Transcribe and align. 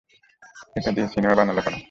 এটা 0.75 0.89
দিয়ে 0.95 1.07
সিনেমা 1.07 1.35
বানালে 1.39 1.61
কেন? 1.65 1.75